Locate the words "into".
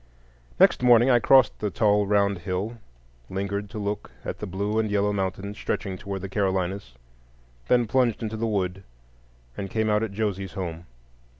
8.23-8.35